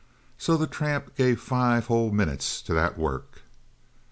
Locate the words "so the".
0.39-0.65